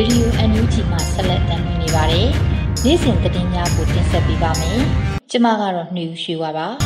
[0.00, 2.28] ရေဒီယို NUG မှာဆက်လက်တင်ပြနေပါတယ်။
[2.84, 4.80] နေ့စဉ်သတင်းများကိုတင်ဆက်ပေးပါမယ်။
[5.30, 6.66] ကျွန်မကတော့နှွေဦးရွှေဝါပါ။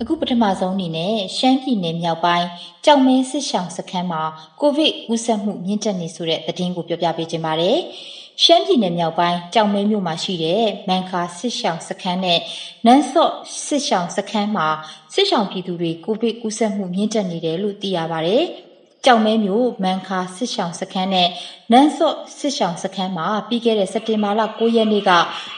[0.00, 2.46] အခုပထမဆုံးအနေနဲ့ရှမ်းပြည်နယ်မြောက်ပိုင်း
[2.84, 4.22] ကြောက်မဲစစ်ဆောင်စခန်းမှာ
[4.60, 7.76] ကိုဗစ်ကူးစက်မှုမြင့်တက်နေဆိုတဲ့သတင်းကိုပြောပြပေးခြင်းပါတယ်။
[8.42, 12.40] ရှမ်းပြည်နယ်မြောက်ပိုင်းကြောင်မဲမြို့မှာရှိတဲ့မန်ခါစစ်ဆောင်စခန်းနဲ့
[12.86, 13.32] နန်းစော့
[13.66, 14.68] စစ်ဆောင်စခန်းမှာ
[15.14, 18.46] စစ်ဆောင်ပြည်သူတွေကိုဗစ်ကူးစက်မှုမြင့်တက်နေတယ်လို့သိရပါတယ်။
[19.04, 21.28] ကြောင်မဲမျိုးမန်ခါစစ်ဆောင်စခန်းနဲ့
[21.72, 25.10] နန်းစော့စစ်ဆောင်စခန်းမှာပြီးခဲ့တဲ့စက်တင်ဘာလ9ရက်နေ့က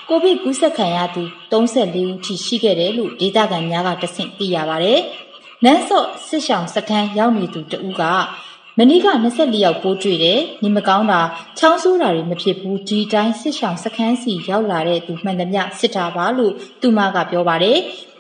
[0.09, 4.95] ကိုဗစ်ကူးစက်ခံရသူ34ဦးထိရှိခဲ့တယ်လို့ဒေသခံများကတဆင့်သိရပါဗျ။
[5.65, 8.03] နန်းစော့စစ်ဆောင်စခန်းရောက်နေသူတဦးက
[8.78, 11.20] မနေ့က24ယောက်ပိုးတွေ့တယ်။နေမကောင်းတာ
[11.59, 17.78] ချောင်းဆိုးတာတွေမဖြစ်ဘူးဒီတိုင်းစစ်ဆောင်စခန်းစီရောက်လာတဲ့သူမှန်သမျှစစ်တာပါလို့သူမကပြောပါတယ်။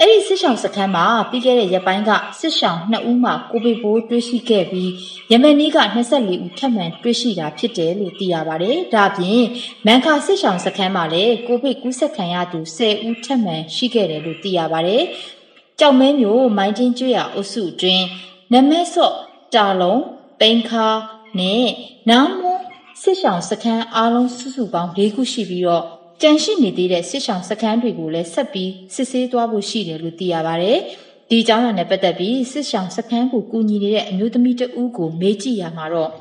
[0.00, 4.90] အဲ့ဒီစစ်ဆောင်စခန်းမှာပြီးခဲ့တဲ့ရက်ပိုင်းကစစ်ဆောင်2ဦးမှကိုဗစ်ပိုးတွေ့ရှိခဲ့ပြီး
[5.30, 9.42] ယမန်နေ့က24ဦးထပ်မံတွေ့ရှိတာဖြစ်တယ်လို့သိရပါတယ်။ဒါ့အပြင်
[9.86, 15.02] မန်ခါစစ်ဆောင်စခန်းမှာလည်းကိုဗစ်ကူးစက်ခံရသူ10ဦးထပ်မံရှိခဲ့တယ်လို့သိရပါတယ်။
[15.80, 18.02] ကြောက်မဲမျိုးမိုင်းတင်းကျွရအုပ်စုတွင်
[18.52, 19.14] နမဲဆော့
[19.54, 20.02] တာလုံး
[20.40, 20.86] ပိန်ခါ
[21.38, 21.66] နဲ့
[22.10, 22.60] နောင်မွန်
[23.02, 25.84] စစ်ဆောင်စခန်းအားလုံးစုစုပေါင်း၄ခုရှိပြီးတော့
[26.22, 30.72] ကြန့်ရှိနေသေးတဲ့စစ်ဆောင်စခန်းတွေကိုလည်းဆက်ပြီးစစ်ဆေးသွားဖို့ရှိတယ်လို့သိရပါဗျ။
[31.30, 36.12] ဒီအကြောင်းအရာနဲ့ပတ်သက်ပြီးစစ်ဆောင်စခန်းကိုကူညီနေတဲ့အမျိုးသမီးတဦးကိုမေးကြည့်ရမှာတော့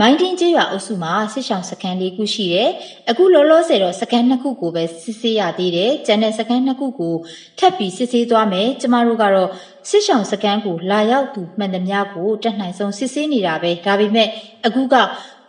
[0.00, 2.70] မိုင်းတင်းကျေးရွာအုပ်စုမှာစစ်ဆောင်စခန်းလေးခုရှိတယ်။
[3.10, 7.14] အခုလောလောဆယ်တော့စခန်းနှစ်ခုကိုပဲစစ်ဆေးရသေးတယ်။ကျန်တဲ့စခန်းနှစ်ခုကို
[7.58, 9.50] ထပ်ပြီးစစ်ဆေးသွားမယ်။ကျမတို့ကတော့
[9.90, 14.28] စစ်ဆောင်စခန်းကိုလာရောက်သူမှန်သမျှကိုတက်နိုင်ဆုံးစစ်ဆေးနေတာပဲ။ဒါပေမဲ့
[14.66, 14.94] အခုက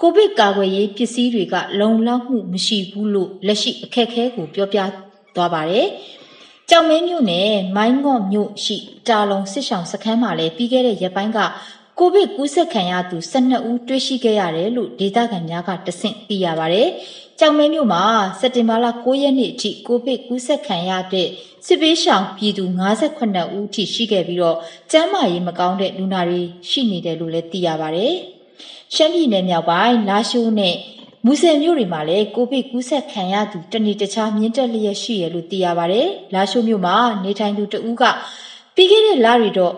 [0.01, 4.79] ကိုဗစ်ကာကွယ်ရေးပစ္စည်းတွေက လုံလောက်မှုမရှိဘူးလို့လက်ရှိအခက်အခဲကိုပြောပြ
[5.35, 5.87] သွားပါတယ်။
[6.69, 11.39] ကြောင်မင်းမြို့နယ်မိုင်းငေါ့မြို့ရှိတာလုံစစ်ဆောင်စခန်းမှာလည်းပြီးခဲ့တဲ့ရက်ပိုင်းက
[11.99, 16.87] ကိုဗစ်ကူးစက်ခံရသူ12ဦးတွေ့ရှိခဲ့ရတယ်လို့ဒေသခံများကတဆင့်သိရပါတယ်။
[17.39, 18.03] ကြောင်မဲမြို့မှာ
[18.39, 21.27] စက်တင်ဘာလ9ရက်နေ့အထိကိုဗစ်ကူးစက်ခံရတဲ့
[21.65, 22.63] စစ်ပေးရှောင်ပြည်သူ
[23.11, 24.57] 58ဦးထိရှိခဲ့ပြီးတော့
[24.91, 28.15] ကျန်းမာရေးမကောင်းတဲ့လူနာတွေရှိနေတယ်လို့လည်းသိရပါတယ်။
[28.95, 30.75] ရှမ်းပြည်နယ်မြောက်ပိုင်း လာရှိုးနဲ့
[31.25, 38.03] မူဆယ်မြို့တွေမှာလည်း ကိုဗစ်ကူးစက်ခံရသူ တနေ့တခြား မြင့်တက်လျက်ရှိရလို့ သိရပါတယ်။လာရှိုးမြို့မှာ နေထိုင်သူတဦးက
[38.75, 39.73] ပြီးခဲ့တဲ့လတွေတော့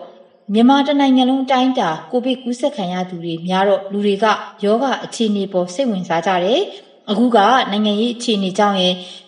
[0.52, 4.24] မြန်မာတနိုင်ငံလုံး အတိုင်းတာ ကိုဗစ်ကူးစက်ခံရသူတွေများတော့ လူတွေက
[4.64, 6.62] ယောဂအခြေအနေပေါ် စိတ်ဝင်စားကြတယ်။
[7.10, 7.38] အခုက
[7.70, 8.84] နိုင်ငံရေးအခြေအနေကြောင့်ရ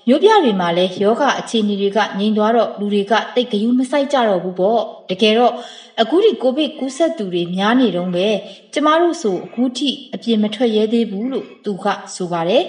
[0.06, 4.80] မြို့ပြတွေမှာလည်းယောဂအခြေအနေတွေကငြိမ်သွားတော့လူတွေကတိတ်ကြယူမဆိုင်ကြတော့ဘူးပေါ့။
[5.10, 5.52] တကယ်တော့
[6.00, 8.28] အခုဒီကိုဗစ်ကူးစက်သူတွေများနေတော့ပဲ
[8.72, 12.64] ကျမတို့ဆိုအခုထိအပြင်မထွက်ရဲသေးဘူးလို့သူကဆိုပါတယ်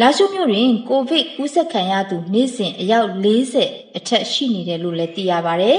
[0.00, 5.78] လာရှိုးမြို့တွင်ကိုဗစ်ကူးစက်ခံရသူနေ့စဉ်အယောက်40အထက်ရှိနေတယ်လို့လည်းသိရပါတယ်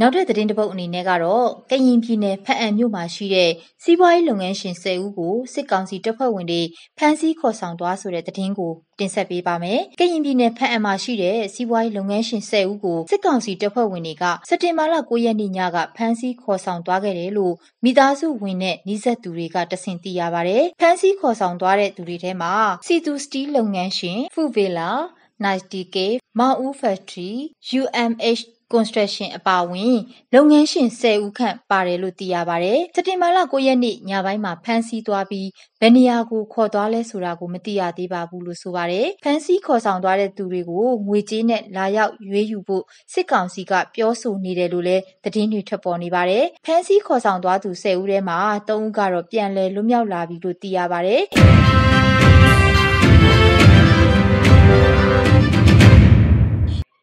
[0.00, 3.50] နောက်ထပ်သတင်းတစ်ပုဒ်အနေနဲ့ကတော့ကရင်ပြည်နယ်ဖအံမြို့မှာရှိတဲ့
[3.82, 6.62] စီးပွားရေးလုပ်ငန်းရှင်10ဦးကိုစစ်ကောင်စီတပ်ဖွဲ့ဝင်တွေ
[6.98, 17.54] ဖမ်းဆီးခေါ်ဆောင်သွားဆိုတဲ့သတင်းကိုတင်ဆက်ပေးပါမယ်။ကရင်ပြည်နယ်ဖအံမှာရှိတဲ့စီးပွားရေးလုပ်ငန်းရှင်10ဦးကိုစစ်ကောင်စီတပ်ဖွဲ့ဝင်တွေကစက်တင်ဘာလ9ရက်နေ့ညကဖမ်းဆီးခေါ်ဆောင်သွားခဲ့တယ်လို့
[17.84, 22.54] မိသားစုဝင်နဲ့နှိစက်သူတွေကတဆင့်သိရပါဗျ။ဖမ်းဆီးခေါ်ဆောင်သွားတဲ့သူတွေထဲမှာ
[22.86, 24.90] စီတူစတီးလုပ်ငန်းရှင်ဖူဗေလာ
[25.44, 25.96] 90K
[26.38, 27.30] မောင်ဦးဖက်ထရီ
[27.80, 28.42] UMH
[28.74, 29.96] Construction အပါအဝင်
[30.34, 35.48] လုပ်ငန်းရှင်10ဦးခန့်ပါတယ်လို့သိရပါတယ်။စက်တင်ဘာလ9ရက်နေ့ညပိုင်းမှာဖမ်းဆီးသွားပြီး
[35.80, 48.38] ဘယ်နေရာကိုခေါ်သွားလဲဆိုတာကိုမသိရသေးပါဘူးလို့ဆိုပါတယ်။ဖမ်းဆီးခေါ်ဆောင်သွားတဲ့သူတွေကိုငွေကြေးနဲ့လာရောက်ရွေးယူဖို့စစ်ကောင်စီကပြောဆိုနေတယ်လို့လည်းသတင်းတွေထွက်ပေါ်နေပါတယ်။ဖမ်းဆီးခေါ်ဆောင်သွားသူ10ဦးထဲမှာ
[48.68, 51.22] 3ဦးကတော့ပြန်လည်လွတ်မြောက်လာပြီလို့သိရပါတယ်။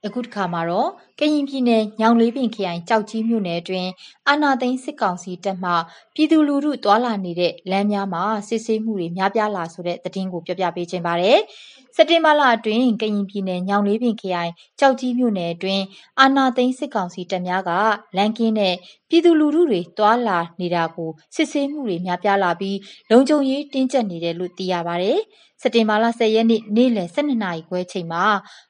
[0.08, 0.90] အခုတစ်ခါမှာတော့
[1.20, 3.90] ကရင်ပြည်နယ်ညောင်လေးပင်ခရိုင်ကြောက်ကြီးမြို့နယ်အတွင်း
[4.28, 5.72] အာနာသိန်းစစ်ကောင်စီတပ်မှ
[6.16, 11.38] ပြည်သူလူထုတွာလာနေတဲ့လမ်းများမှာစစ်ဆေးမှုတွေများပြားလာဆိုတဲ့သတင်းကိုပြပြပေးခြင်းပါတယ်။
[11.91, 15.84] စ က်တင်ဘာလအတွင်းကရင်ပြည်နယ်ညောင်လေးပင်ခရိုင်ကြောက်ကြီးမြို့နယ်အတွင်း
[16.20, 17.72] အာနာသိန်းစစ်ကောင်စီတပ်များက
[18.18, 18.76] လမ်းကင်းနဲ့
[19.10, 22.78] ပြည်သူလူထုတွေတွာလာနေတာကိုစစ်ဆေးမှုတွေများပြားလာပြီး
[23.12, 25.20] လုံခြုံရေးတင်းကျပ်နေတယ်လို့သိရပါတယ်။
[25.64, 28.24] စက်တင်ဘာလ10ရက်နေ့နေ့လယ်12နာရီခွဲချိန်မှာ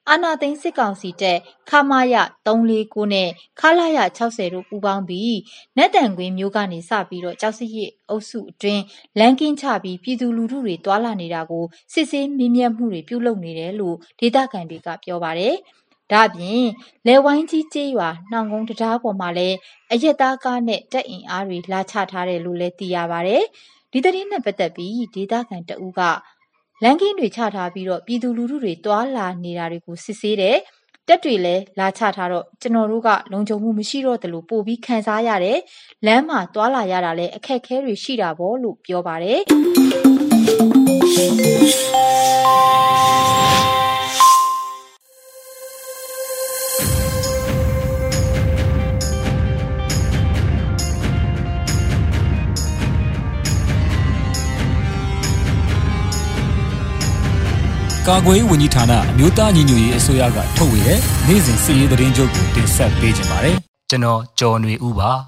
[0.10, 1.40] အာနာသိန်းစစ်ကောင်စီတပ်
[1.70, 3.30] ခမာယ349နဲ့
[3.60, 5.40] ခလာယ60တို့ပူးပေါင်းပြီး
[5.78, 8.84] နတ်တန်ကွင်းမျိုးကနေစပြီးတော့ကြောက်စရစ်အုပ်စုအတွင်း
[9.20, 15.56] လမ်းကင်းချပြီးပြည်သူလူထုတွေတွာလာနေတာကိုစစ်ဆေးမြင့်မြတ်မှုတွေပြုလုပ်နေတယ်လို့ဒေသခံတွေကပြောပါတယ်။
[16.12, 16.64] ဒါ့အပြင်
[17.08, 19.58] လေဝိုင်းကြီးကျေးရွာနှောင်ကုန်းတရားပေါ်မှာလည်း
[19.92, 23.38] အရက်သားကားနဲ့တက်အင်အားတွေလာချထားတယ်လို့လည်းသိရပါဗျ။
[23.92, 26.02] ဒီသတင်းနဲ့ပတ်သက်ပြီးဒေသခံတအူးက
[26.84, 30.58] လမ်းကင်းတွေချထားပြီးတော့ပြည်သူလူထုတွေတွာလာနေတာတွေကိုစစ်ဆေးတယ်
[31.08, 35.60] တက်တွေလည်းလာချထားတော့ကျွန်တော်တို့ကလုံခြုံမှုမရှိတော့တယ်လို့ပို့ပြီးခံစားရတယ်
[36.06, 39.40] လမ်းမှာတွာလာရတာလည်းအခက်အခဲတွေရှိတာပေါ့လို့ပြောပါတယ်
[58.08, 63.56] ကာကွယ်ရေးဝန်ကြီးဌာနအမျိုးသားညီညွတ်ရေးအစိုးရကထုတ်ဝေတဲ့နေ့စဉ်စီးရေးသတင်းချုပ်ကိုတင်ဆက်ပေးကြပါမယ်။
[63.90, 65.12] ကျွန်တော်ကျော်နေဦးပါ။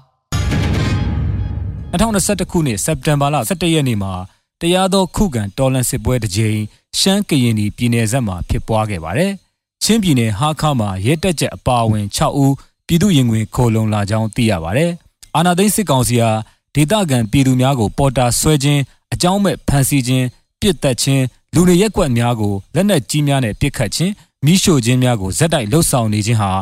[1.92, 4.12] 2021ခုနှစ်စက်တင်ဘာလ17ရက်နေ့မှာ
[4.60, 6.58] တရားသောခုခံတော်လှန်စစ်ပွဲတစ်ကြိမ်
[6.98, 9.32] ရှမ်းကရင်ပြည်နယ်ဆက်မှာဖြစ်ပွားခဲ့ပါတယ်။
[9.82, 12.54] ချင်းပြည်နယ်ဟာခါမှာရဲတက်ချက်အပါအဝင်6ဦး
[12.86, 14.90] ပြည်သူရင်ဝင်ခိုလုံလာကြောင်းသိရပါတယ်။
[15.34, 16.30] အာနာသိန်းစစ်ကောင်စီဟာ
[16.74, 18.80] ဒေသခံပြည်သူများကိုပေါ်တာဆွဲခြင်း
[19.14, 20.26] အကြောင်းမဲ့ဖမ်းဆီးခြင်း
[20.60, 21.24] ပြစ်တက်ခြင်း
[21.54, 24.12] လူတွေရက်ကွက်များကိုလက်နက်ကြီးများနဲ့ပစ်ခတ်ခြင်း
[24.44, 26.52] မိရှို့ခြင်းများကိုဇက်တိုက်လှုပ်ဆောင်နေခြင်းဟာ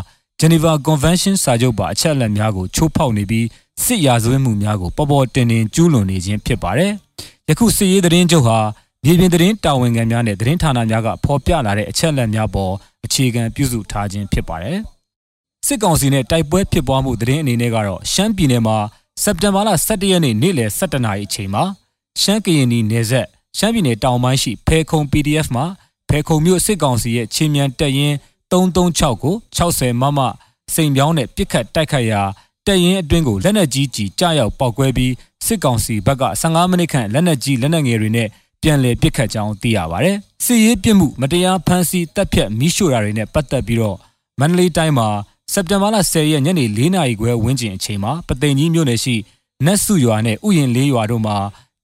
[0.41, 3.47] Geneva Convention စာချုပ်ပါအချက်အလက်များကိုချိုးဖောက်နေပြီး
[3.85, 6.93] စစ်ရာဇဝတ်မှုများကိုပေါ်ပေါ်တင်တင်ကျူးလွန်နေခြင်းဖြစ်ပါတယ်။
[7.49, 8.59] ယခုစစ်ရေးသတင်းချုပ်ဟာ
[9.05, 12.73] မြေပြင်သတင်းတာဝန်ခံများနဲ့သတင်းဌာနများကဖော်ပြလာတဲ့အချက်အလက်များပေါ်
[13.05, 14.79] အခြေခံပြုစုထားခြင်းဖြစ်ပါတယ်။
[15.67, 18.77] စစ်ကောင်စီနဲ့တိုက်ပွဲဖြစ်ပွားမှုသတင်းအနေနဲ့ကတော့ရှမ်းပြည်နယ်မှာ
[19.23, 21.65] စက်တင်ဘာလ17ရက်နေ့နေ့လယ်17နာရီအချိန်မှာ
[22.21, 23.27] ရှမ်းကရင်ပြည်နယ်ဆက်
[23.59, 25.65] ရှမ်းပြည်နယ်တောင်ပိုင်းရှိဖဲခုံ PDF မှာ
[26.09, 28.17] ဖဲခုံမြို့စစ်ကောင်စီရဲ့ချင်းမြန်တပ်ရင်း
[28.53, 30.21] 336ကို60မမ
[30.75, 32.23] စိန်ပြောင်းနဲ့ပြစ်ခတ်တိုက်ခိုက်ရာ
[32.67, 35.13] တပ်ရင်းအတွင်းကိုလက်နက်ကြီးကြီးကြားရောက်ပောက်ကွဲပြီး
[35.47, 38.29] စစ်ကောင်စီဘက်က15မိနစ်ခန့်လက်နက်ကြီးလက်နက်ငယ်တွေနဲ့
[38.63, 40.11] ပြန်လည်ပစ်ခတ်ကြောင်းသိရပါဗျ။
[40.45, 43.97] စစ်ရေးပြစ်မှုမတရားဖမ်းဆီးတပ်ဖြတ်မိရှို့တာတွေနဲ့ပတ်သက်ပြီးတော့
[44.41, 45.09] မန္တလေးတိုင်းမှာ
[45.53, 49.17] စက်တင်ဘာလ10ရက်ညနေ4နာရီခွဲဝန်းကျင်အချိန်မှာပသိမ်ကြီးမြို့နယ်ရှိ
[49.65, 51.37] နတ်စုရွာနဲ့ဥယျာဉ်လေးရွာတို့မှာ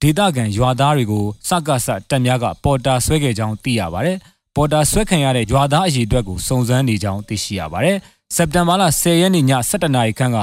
[0.02, 4.18] ဒေသခံရွာသားတွေကိုစကစတပ်များကပေါ်တာဆွဲခဲ့ကြောင်းသိရပါတယ်။
[4.54, 7.96] ပေါ်တာဆွဲခံရတဲ့ရွာသားအရေအတွက်ကိုစုံစမ်းနေကြောင်းသိရှိရပါတယ်။
[8.34, 10.38] စက်တင်ဘာလ10ရက်နေ့ည7:00နာရီခန့်က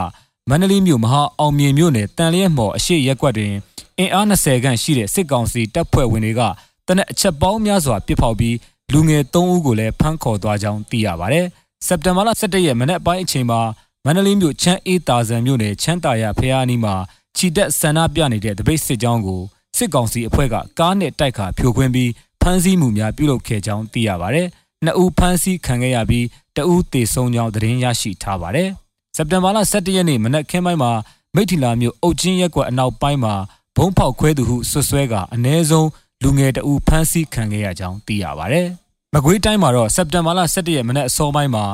[0.50, 3.54] မန္တလေးမြို့မဟာအောင်မြင်မြို့နယ်တန်လျက်မော်အရှိရက်ကွက်တွင်
[4.00, 6.42] အင်အား20ခန့်ရှိတဲ့စစ်ကောင်စီတပ်ဖွဲ့ဝင်တွေက
[6.88, 8.56] တနက်အချက်ပေါင်းများစွာပစ်ဖောက်ပြီး
[8.94, 11.46] လူငယ်3ဦးကိုလည်းဖမ်းခေါ်သွားကြောင်းသိရပါတယ်။
[11.86, 13.60] စက်တင်ဘာလ17ရက်မနက်ပိုင်းအချိန်မှာ
[14.06, 16.96] မန္တလေးမြို့ချမ်းအေးတာဇံမြို့နယ်ချမ်းတာရဖះအနီးမှာ
[17.38, 19.42] ခြိတက်ဆန္ဒပြနေတဲ့တပိတ်စစ်ကြောင်းကို
[19.78, 24.48] စစ်ကောင်စီအဖွဲ့ကကားနဲ့တိုက်ခါဖြိုခွင်းပြီးဖမ်းဆီးမှုများပြုလုပ်ခဲ့ကြောင်းသိရပါတယ်။
[24.86, 28.72] နှစ်ဦးဖမ်းဆီးခံခဲ့ရပြီးတဦးသေဆုံးကြောင်းသတင်းရရှိထားပါတယ်။
[29.16, 30.92] စက်တင်ဘာလ17ရက်နေ့မနက်ခင်းပိုင်းမှာ
[31.36, 33.34] မိထီလာမြို့အုတ်ချင်းရက်ကွက်အနောက်ပိုင်းမှာ
[33.76, 35.90] ဘုံဖောက်ခွဲသူဟုဆွဆွဲကအနည်းဆုံး
[36.24, 38.68] လူငယ်တဦးဖမ်းဆီးခံခဲ့ရကြောင်းသိရပါတယ်။
[39.14, 41.66] မကွေးတိုင်းမှာတော့စက်တင်ဘာလ17ရက်မနက်အစောပိုင်းမှာ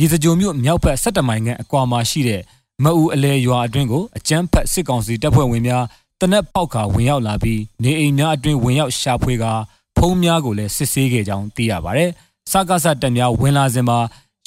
[0.00, 2.42] ရေစကြိုမြို့မြောက်ဘက်17မိုင်ခန့်အကွာမှာရှိတဲ့
[2.84, 5.84] မအူအလဲရွာအတွင်းကိုအကြမ်းဖက်စစ်ကောင်စီတပ်ဖွဲ့ဝင်များ
[6.20, 9.52] တနက်ပေါက်ခါဝင်ရောက်လာပြီးနေအိမ်များအတွင်းဝင်ရောက်ရှာဖွေကာ
[9.96, 12.10] ဖုံးများကိုလည်းစစ်ဆေးခဲ့ကြောင်းသိရပါတယ်။
[12.50, 13.98] စကားဆတပ်များဝင်လာစဉ်မှာ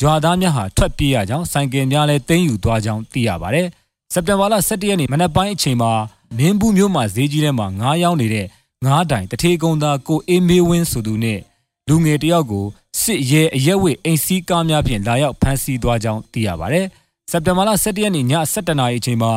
[0.01, 3.67] ရွာသားများဟာထွက်ပြေးရကြောင်းဆိုင်ကယ်များလည်းတင်းယူသွားကြောင်းသိရပါတယ်။
[4.13, 5.91] စက်တင်ဘာလ17ရက်နေ့မနက်ပိုင်းအချိန်မှာ
[6.37, 8.47] မင်းဘူးမြို့မှာဈေးကြီးထဲမှာငားရောင်းနေတဲ့
[8.85, 11.39] ငားတိုင်တထေးကုန်းသားကိုအေးမေးဝင်းဆိုသူနဲ့
[11.87, 12.65] လူငယ်တယောက်ကို
[13.01, 16.85] စစ်ရဲအရက်ဝစ်အိမ်စီးကားများဖြင့်လာရောက်ဖမ်းဆီးသွားကြောင်းသိရပါတယ်။
[17.31, 19.31] စက်တင်ဘာလ17ရက်နေ့ည7:00နာရီအချိန်မှာ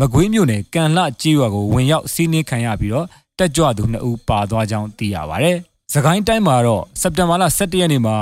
[0.00, 3.06] မကွေးမြို့နယ်ကန်လှကြေးရွာကိုဝင်ရောက်စီးနင်းခံရပြီးတော့
[3.38, 5.52] တက်ကြွသူ2ဦးပါသွားကြောင်းသိရပါဗျ။
[5.92, 8.16] သခိုင်းတိုင်းမှာတော့စက်တင်ဘာလ17ရက်နေ့မှာ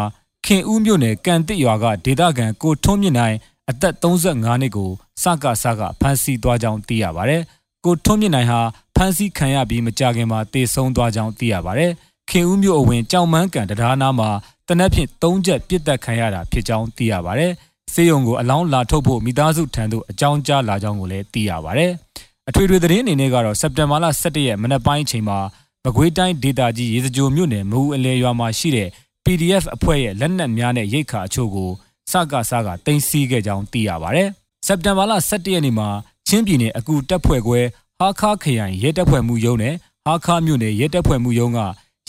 [0.46, 3.36] ခင်ဦးမြို့နယ်ကန်တစ်ရွာကဒေသခံကိုထွန်းမြင့်နိုင်
[3.70, 4.90] အသက်35နှစ်ကို
[5.22, 7.36] စကစကဖမ်းဆီးသွားကြောင်းသိရပါဗျ။
[7.84, 8.60] ကိုထွန်းမြင့်နိုင်ဟာ
[8.96, 11.86] ဖမ်းဆီးခံရပြီးမကြာခင်မှာတေဆုံးသွားကြောင်းသိရပါဗျ။
[12.30, 14.28] ခင်ဦးမြို့အဝင်ကြောင်မန်းကန်တရားနာမှာ
[14.68, 17.46] တနက်ဖြန်၃ချက်ပြစ်တက်ခံရတာဖြစ်ကြောင်းသိရပါဗျ။
[17.92, 21.86] စေယုံကိုအလောင်းလာထုတ်ဖို့မိသားစုထံသို့အကြောင်းကြားလာကြောင်းကိုလည်းသိရပါဗျ။
[22.48, 25.38] အထွေထွေသတင်းအနေနဲ့ကတော့စက်တင်ဘာလ17ရက်မနက်ပိုင်းအချိန်မှာ
[25.84, 28.88] မကွေးတိုင်းဒေသကြီးရေစကြိုမြို့နယ်မူအလဲရွာမှာရှိတဲ့
[29.24, 31.70] PDF အဖွဲ့ရဲ့လက်နက်များနဲ့ရိတ်ခါအချို့ကို
[32.10, 34.28] စကစားကတင်စီခဲ့ကြောင်းသိရပါတယ်။
[34.66, 35.88] စက်တင်ဘာလ17ရက်နေ့မှာ
[36.28, 37.60] ချင်းပြည်နယ်အကူတက်ဖွဲ့ခွဲ
[38.00, 39.74] ဟာခါခရိုင်ရဲတပ်ဖွဲ့မှုရုံးနဲ့
[40.06, 41.58] ဟာခါမြို့နယ်ရဲတပ်ဖွဲ့မှုရုံးက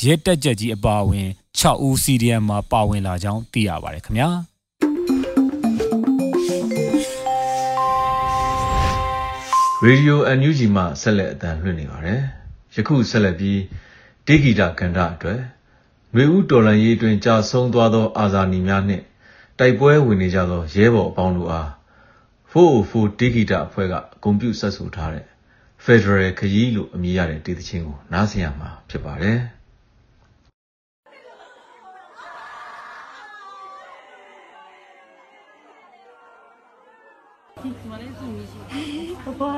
[0.05, 1.27] ရဲတပ်ကြက်ကြီးအပါအဝင်
[1.59, 4.29] 6ဦး CDM မှာပါဝင်လာကြောင်းသိရပါတယ်ခင်ဗျာ။
[9.83, 12.19] ရေဒီယို NUG မှဆက်လက်အသံလွှင့်နေပါတယ်။
[12.75, 13.59] ယခုဆက်လက်ပြီး
[14.27, 15.39] ဒေဂီတာကန္ဓအတွက်
[16.13, 19.03] ຫນွေဦးတော်လန်ရေးတွင်ကြာဆုံးသွားသော အာဇာနည်များနှင့်
[19.59, 21.69] တိုက်ပွဲဝင်နေကြသောရဲဘော်အပေါင်းတို့အား
[22.51, 25.25] 404ဒေဂီတာအဖွဲ့ကဂုဏ်ပြုဆက်ဆိုထားတဲ့
[25.85, 29.39] Federal ခရီးလို့အမည်ရတဲ့ဒေသချင်းကိုနားဆင်ရမှာဖြစ်ပါတယ်။
[39.23, 39.51] Papá,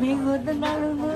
[0.00, 1.12] me gusta la luna.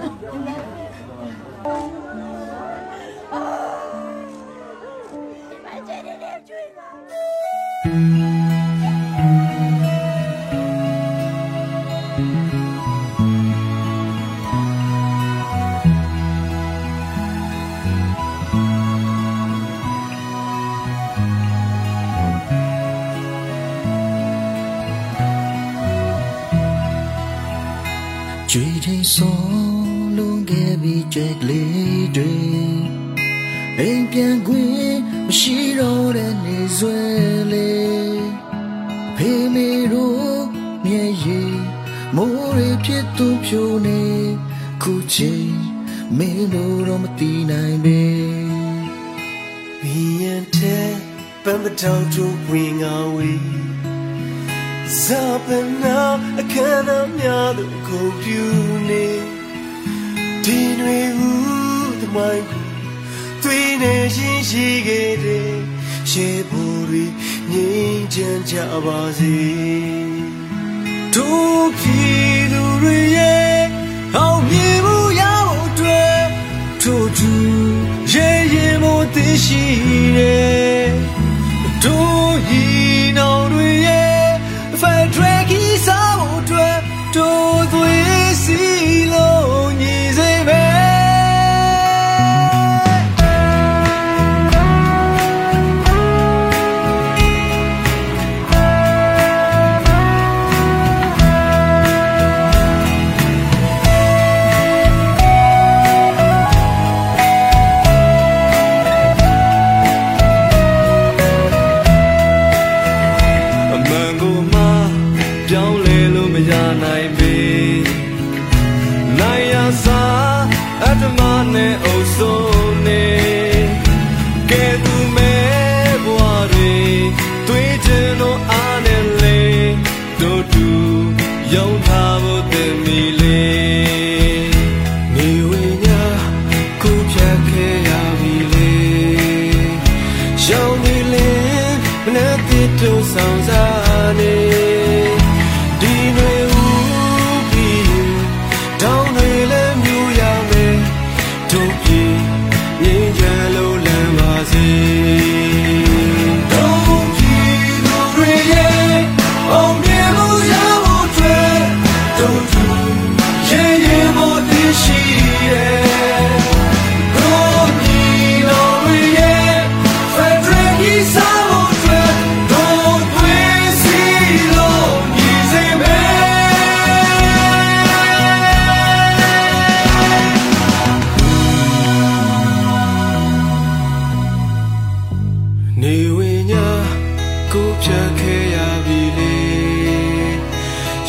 [28.55, 32.92] ကြွေချင်းဆုံးလုံးခဲ့ပြီးကြွက်ကလေးတွေ
[33.85, 37.01] အိမ်ပြန်ခွင့်မရှိတော့တဲ့နေဆွဲ
[37.53, 38.27] လေး
[39.17, 40.41] ဖေမေတို့
[40.85, 41.59] မျက်ရည်
[42.17, 44.03] မိုးရဖြစ်သူဖြိုနေ
[44.83, 45.55] ခုချိန်
[46.19, 48.03] မင်းတို့တော့မသိနိုင်ပေ
[63.53, 63.61] Viente, pambatang to bring away.
[63.61, 63.61] Zapana, a can of yado compune.
[63.61, 63.61] Dinwe u, the mind.
[63.61, 65.65] Three nations she get it.
[66.05, 67.07] She buri,
[67.49, 69.43] Ninjan Jabazi.
[71.13, 73.69] Toki, the re,
[74.13, 76.31] how you yao dwell.
[76.81, 77.33] Toju,
[78.07, 79.63] ye ye mo te shi
[80.17, 80.33] re.
[80.33, 80.92] Do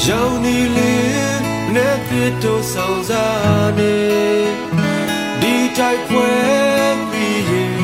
[0.10, 0.96] ရောက်နေလေ
[1.76, 3.96] နဲ့ပြစ်တို့ဆောင်စားနေ
[5.42, 6.34] ဒီတိုက်ပွဲ
[7.12, 7.82] ပြီးရင်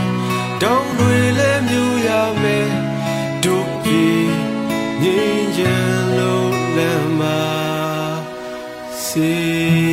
[0.64, 2.10] တောင်းတွေလည်းမြူရ
[2.42, 2.72] မယ်
[3.44, 4.08] တို့ပြေ
[5.02, 7.42] ငင်းချင်လို့လမ်းမှာ
[9.08, 9.89] စေ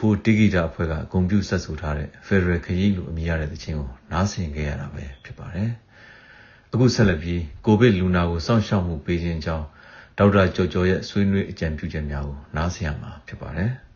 [0.00, 5.70] 404တိဂီတာအဖွဲ့ကဂုံပြုဆက်ဆိုထားတဲ့ Federal ခရီးလို့အမည်ရတဲ့သချင်းကိုနားဆင်ခဲ့ရတာပဲဖြစ်ပါတယ်။
[6.72, 9.66] အခုဆက်လက်ပြီးကိုဗစ်လူနာကိုစောင့်ရှောက်မှုပေးခြင်းကြောင်း
[10.18, 13.70] ဒေါက်တာကျော်ကျော်ရဲ့ဆွေးနွေးအကြံပြုချက်များကိုနားဆင်ရမှာဖြစ်ပါတယ်။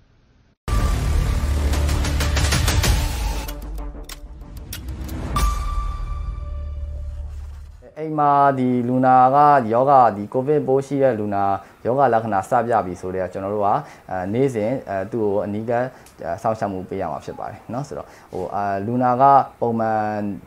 [7.99, 9.37] အိမ်မှာဒီလူနာက
[9.73, 11.45] ယောဂဒီကိုဗစ်ပိုးရှိတဲ့လူနာ
[11.86, 13.68] ယောဂလက္ခဏာစပြပြီဆိုတော့ကျွန်တော်တို့က
[14.12, 15.72] အဲနေ့စဉ်အဲသူ့ကိုအနီးက
[16.44, 19.24] စောင့်ရှောက်မှုပေးရမှာဖြစ်ပါတယ်เนาะဆိုတော့ဟိုအာလူနာက
[19.62, 20.00] ပုံမှန်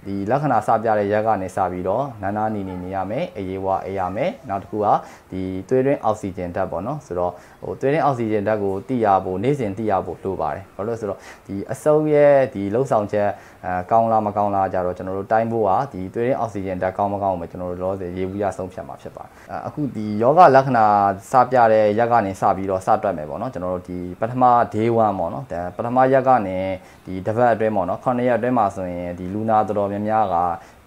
[0.06, 4.86] ဒီလက္ခဏာစပြတဲ့ရက်ကနေစပြီးတော့နာနာနီနီနေရမယ်အေးဝါအေးရမယ်နောက်တစ်ခုက
[5.30, 7.32] ဒီသွေးတွင်းအောက်ဆီဂျင်ဓာတ်ပေါ့เนาะဆိုတော့
[7.62, 13.28] ဟိုသွေးတွင်းအောက်ဆီဂျင်ဓာတ်ကိုတိရဖို့နေ့စဉ်တိရဖို့လိုပါတယ်ဘာလို့လဲဆိုတော့ဒီအစုပ်ရဲ့ဒီလှုပ်ဆောင်ချက်
[13.66, 19.30] အဲကောင်းလားမကောင်းလားကြတော့ကျွန်တော်တို့တိုင်းဖို့ကဒီသွေးရင်းအောက်ဆီဂျင်ဓာတ်ကောင်းမကောင်းကိုကျွန်တော်တို့လောဆယ်ရေဘူးရဆုံးဖြတ်မှာဖြစ်ပါတယ်
[19.66, 20.86] အခုဒီယောဂလက္ခဏာ
[21.25, 24.43] စ စပြတဲ့ရက်ကနေစပြီးတော့စတွက်မယ်ပေါ့နော်ကျွန်တော်တို့ဒီပထမ
[24.73, 26.57] day 1ပေါ့နော်ဒါပထမရက်ကနေ
[27.05, 30.35] ဒီတစ်ပတ်အတွင်းပေါ့နော်9ရက်အတွင်းမှာဆိုရင်ဒီလူနာတော်တော်များများက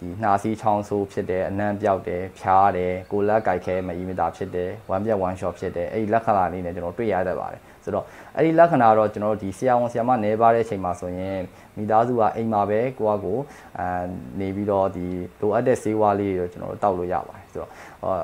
[0.01, 8.05] ဒီနှာစီးချောင်းဆိုးဖြစ်တယ်အနံ့ပြောက်တယ်ဖြားတယ်ကိုလက်ကြိုက်ခဲမအီမီတာဖြစ်တယ်ဝမ်းပြက်ဝမ်းလျှော့ဖြစ်တယ်အဲ့ဒီလက္ခဏာလေးနဲ့ကျွန်တော်တွေ့ရတတ်ပါတယ်ဆိုတော့
[8.37, 11.41] အဲ့ဒီလက္ခဏာတော့ကျွန်တော်တို့ဒီဆရာဝန်ဆရာမနေပါတဲ့အချိန်မှာဆိုရင်
[11.77, 13.39] မိသားစုကအိမ်မှာပဲကိုကကို
[13.79, 14.03] အာ
[14.41, 15.07] နေပြီးတော့ဒီ
[15.41, 17.71] လိုအပ်တဲ့ဆေးဝါးလေးတွေကျွန်တော်တို့တောက်လို့ရပါတယ်ဆိုတော့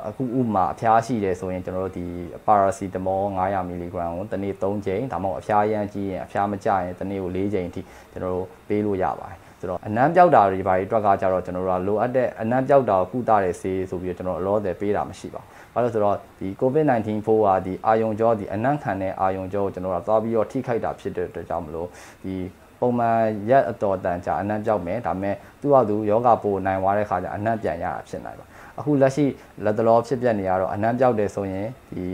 [0.09, 2.07] အခုဥမာအဖျားရှိတယ်ဆိုရင်ကျွန်တော်တို့ဒီ
[2.47, 7.81] ပါရာစီတမော900မီလီဂရမ်ကိုတစ်နေ့3ချိန်ဒါမှမဟုတ်အဖျားရမ်းကြီးရင်အဖျားမကျရင်တစ်နေ့ကို4ချိန်အထိ
[8.13, 21.89] ကျွန်တော်တို့ပေးလို့ရပါတယ်ဆိုတော့အနမ်းပြောက်တာတွေဘာတွေအတွက်ကကြတော့ကျွန်တော်တို့ကလိုအပ်တဲ့အနမ်းပြောက်တာကိုကုသတဲ့ဆေးဆိုပြီးတော့ကျွန်တော်အလောတယ်ပေးတာမရှိပါဘူးဘာလို့ဆိုတော့ဒီ COVID-19 ဖိုးကဒီအာယုံကြောဒီအနံ့ခံတဲ့အာယုံကြောကိုကျွန်တော်တို့ကသွားပြီးတော့ထိခိုက်တာဖြစ်တဲ့အတွက်ကြောင့်မလို့
[22.25, 22.35] ဒီ
[22.81, 28.47] ပုံမှန်ရက်အတော်တန်ကြာအနံ့ပြောက်မယ်ဒါပေမဲ့သူ့ဟာသူယောဂပိုနိုင်သွားတဲ့ခါကျအနံ့ပြန်ရတာဖြစ်နိုင်ပါ
[28.79, 29.25] အခုလက်ရှိ
[29.65, 32.07] လက်တလောဖြစ်ပြနေရတော့အနံ့ပြောက်တယ်ဆိုရင်ဒီ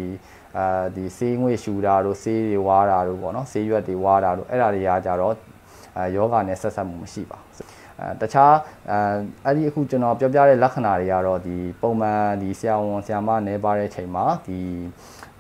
[0.57, 5.35] အာဒီဆေးငွေရှူတာတို့ဆေးတွေဝါတာတို့ပေါ့နော်ဆေးရွက်တွေဝါတာတို့အဲ့ဒါတွေကကြတော့
[5.97, 7.67] အဲယောဂနဲ့ဆက်ဆက်မှုမရှိပါဘူး
[8.01, 8.55] အဲတခြား
[8.91, 8.99] အဲ
[9.45, 14.59] အဲ့ဒီအခုကျွန်တော်ပြောပြတဲ့လက္ခဏာတွေကတော့ဒီပုံမှန်ဒီဆရာဝန်ဆရာမနေပါတဲ့ချိန်မှာဒီ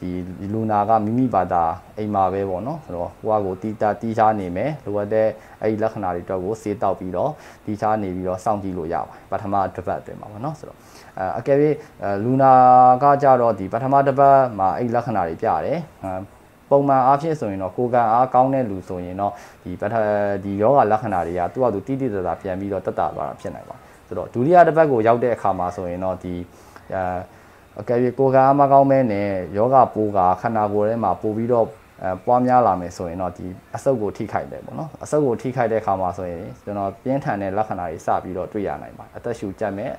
[0.02, 0.10] ဒီ
[0.52, 1.62] လူနာကမိမိဘာသာ
[1.98, 5.28] အိမ်မှာပဲပေါ့နော်ဆိုတော့ဟိုကကိုတီးတာတီးချားနေမယ်လိုအပ်တဲ့
[5.60, 7.30] အဲ့ဒီလက္ခဏာတွေအတွက်ကိုစေးတောက်ပြီးတော့
[7.64, 10.78] တီးချားနေပြီးတော့စောင့်ကြည့်လို့ရပါတယ်ပထမတစ်ပတ်အတွင်းမှာပေါ့နော်ဆိုတော့
[11.18, 11.58] အဲအကယ်၍
[12.24, 12.52] လူနာ
[13.02, 15.78] ကကြတော့ဒီပထမတစ်ပတ်မှာအဲ့ဒီလက္ခဏာတွေပြတယ်
[16.70, 19.32] ပုံမှန်အားဖြင့်ဆိုရင်တော့ကိုကန်အားကောင်းတဲ့လူဆိုရင်တော့
[19.64, 19.94] ဒီပထ
[20.44, 26.34] ဒီယောဂလက္ခဏာတွေကသူ့အတူတိတိကျကျပြန်ပြီးတော့တက်တာသွားတာဖြစ်နိုင်ပါဆိုတော့ဒုတိယတစ်ပတ်ကိုရောက်တဲ့အခါမှာဆိုရင်တော့ဒီ
[26.94, 27.02] အဲ
[27.80, 31.66] အကယ်၍ကိုကန်အားမကောင်းမဲနဲ့ယောဂပိုးကခန္ဓာကိုယ်ထဲမှာပို့ပြီးတော့
[32.02, 39.92] အဲပွားများလာမယ်ဆိုရင်တော့ဒီအဆုပ်ကိုထိခိုက်တယ်ပေါ့နော်အဆုပ်ကိုထိခိုက်တဲ့အခါမှာဆိုရင်ကျွန်တော်ပြင်းထန်တဲ့လက္ခဏာတွေစပြီးတော့တွေ့ရနိုင်ပါတယ်အသက်ရှူကြက်မယ်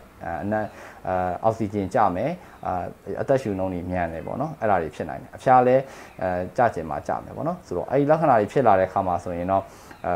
[0.43, 0.59] အနံ
[1.07, 2.31] အဲအောက်ဆီဂျင်ကျမယ်
[2.65, 2.73] အာ
[3.21, 5.75] အသက်ရှူနှုန်းတွေမြန်တယ်ပေါ့နော်အဲ့ဒါတွေဖြစ်နိုင်တယ်အဖျားလဲ
[6.21, 9.63] အဲကြကျင်မှာကြမယ်ပေါ့နော်ဆိုတော့အဲ့ဒီလက္ခဏာတွေဖြစ်လာတဲ့အခါမှာဆိုရင်တော့
[10.05, 10.13] အဲ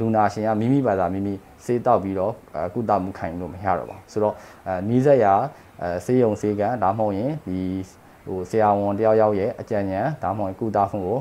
[0.00, 2.32] လူနာရှင်ကမိမိဘာသာမိမိစေးတောက်ပြီးတော့
[2.74, 4.34] ကုသမှုခံလို့မရတော့ပါဘူးဆိုတော့
[4.66, 5.26] အဲနီးစက်ရ
[5.82, 7.60] အဲဆေးရုံဆေးကန်ဒါမှမဟုတ်ရင်ဒီ
[8.26, 11.18] ဟိုဆရာဝန်တယောက်ယောက်ရဲ့အကြံဉာဏ်ဒါမှမဟုတ်ကုသမှုကို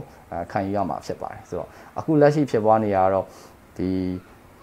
[0.51, 3.25] ခံယူရမှာဖြစ်ပါတယ်ဆိုတော့အခုလက်ရှိဖြစ်ပွားနေရတော့
[3.77, 3.89] ဒီ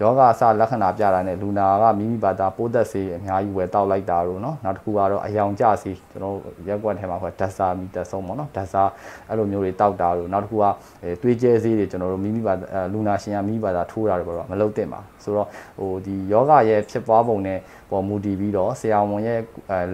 [0.02, 6.36] ယောဂအစလက္ခဏာပြတာနဲ့လူနာကမိမိဘာသာပိုးသက်စေးအများကြီးဝယ်တောက်လိုက်တာတို့နော်နောက်တစ်ခုကတော့အယောင်ကျစေးကျွန်တော်
[6.68, 8.82] ရက်ကွက်ထဲမှာခေါ်ဒက်ဆာမီတာဆုံးပေါ့နော်ဒက်ဆာ
[9.28, 10.64] အဲ့လိုမျိုးတွေတောက်တာတို့နောက်တစ်ခုက
[11.02, 17.58] အဲသွေးကျဲစေးတွေကျွန်တော်တို့မိမိဘာသာလူနာရှင်ကမိမိဘာသာထိုးတာတွေပေါ့တော့မလုပ်သင့်ပါဆိုတော့ဟိုဒီယောဂရဲ့ဖြစ်ပွားပုံနဲ့
[17.90, 19.38] ပေါ်မူတည်ပြီးတော့ဆရာဝန်ရဲ့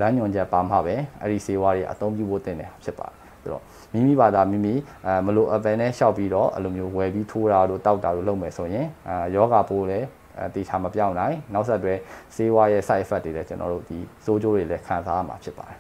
[0.01, 3.63] လမ်းညွှန်ချက်ပါမှပဲအဲ့ဒီဆေးဝါးတွေအသုံးပြုဖို့တင်တယ်ဖြစ်ပါတယ်ဆိုတော့
[3.95, 4.75] မိမိဘာသာမိမိ
[5.07, 10.07] အဲမလို့အပယ်နဲ့ရှောက်ပြီးတော့အဲ့လိုမျိုးဝယ်ပြီးထိုးတာတို့တောက်တာတို့လုပ်မယ်ဆိုရင်အာယောဂပိုးလည်း
[10.39, 11.95] အဲတေချာမပြောင်းနိုင်နောက်ဆက်တွဲ
[12.35, 15.79] ဆေးဝါးရဲ့ side effect တွေလည်းကျွန်တော်တို့ဒီစိုးကျိုးတွေလည်းခံစားရမှာဖြစ်ပါတယ်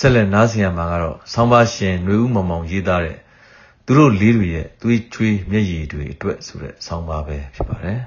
[0.00, 3.16] ဆက်လက်နားဆင်ရမှာကတော့ဆောင်းပါရှင်ຫນွေဦးမောင်မောင်ရေးသားတဲ့
[3.88, 8.00] သူတို့လေးတွေရဲ့သွေးချွေးမျက်ရည်တွေအတွက်ဆိုတဲ့ဆောင်းပါပဲဖြစ်ပါတယ်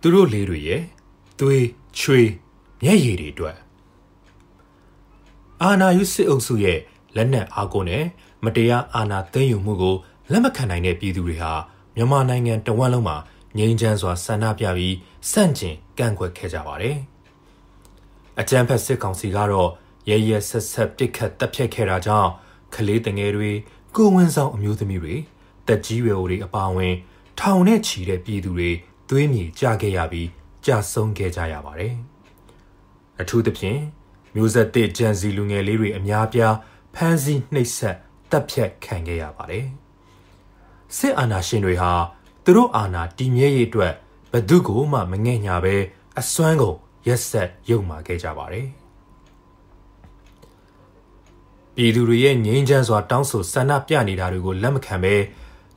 [0.00, 0.82] သူတို့လေးတွေရဲ့
[1.40, 1.64] သွေး
[1.98, 2.28] ချွေး
[2.82, 3.56] မျက်ရည်တွေအတွက်
[5.62, 6.78] အာနာယုစစ်အုပ်စုရဲ့
[7.16, 8.04] လက်နက်အားကိုနဲ့
[8.44, 9.96] မတရားအာဏာသိမ်းယူမှုကို
[10.32, 11.52] လက်မခံနိုင်တဲ့ပြည်သူတွေဟာ
[11.96, 13.16] မြန်မာနိုင်ငံတဝန်းလုံးမှာ
[13.58, 14.96] ငြိမ်းချမ်းစွာဆန္ဒပြပြီး
[15.30, 16.96] စန့်ကျင်ကန့်ကွက်ခဲ့ကြပါတယ်။
[18.40, 19.70] အကြမ်းဖက်စစ်ကောင်စီကတော့
[20.08, 22.30] ရဲရဲဆက်ဆက်ပစ်ခတ်တပ်ဖြတ်ခဲ့တာကြောင့်
[22.74, 23.50] ကလေးတငယ်တွေ
[23.96, 25.14] ကိုဝင်းဆောင်အမျိုးသမီးတွေ
[25.66, 26.94] တက်ကြီးရွယ်အိုတွေအပါအဝင်
[27.40, 28.70] ထောင်နဲ့ချီတဲ့ပြည်သူတွေ
[29.08, 30.28] သွေးမြေကျခဲ့ရပြီး
[30.64, 31.94] ကြာဆုံးခဲ့ကြရပါတယ်။
[33.20, 33.80] အထူးသဖြင့်
[34.34, 36.54] မျိုးဆက်တဲ့ဂျန်စီလူငယ်လေးတွေအများပြား
[36.94, 37.96] ဖမ်းဆီးနှိပ်စက်
[38.30, 39.66] တပ်ဖြတ်ခံခဲ့ရပါတယ်။
[40.96, 41.92] စစ်အာဏာရှင်တွေဟာ
[42.44, 43.92] သူတို့အာဏာတည်မြဲရေးအတွက်
[44.32, 45.76] ဘသူကိုမှမငဲ့ညာပဲ
[46.18, 48.68] အစွမ်းကုန်ရက်ဆက်ရုံမာခဲ့ကြပါတယ်။
[51.76, 55.14] ပြည်သူတွေရဲ့ငြိမ်းချမ်းစွာတောင်းဆိုဆန္ဒပြနေတာတွေကိုလက်မခံဘဲ